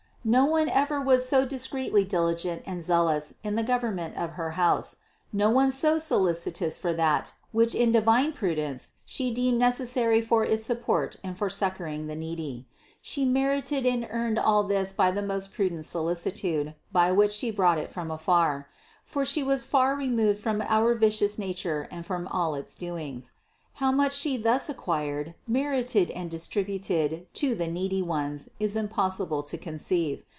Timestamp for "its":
10.45-10.63, 22.53-22.75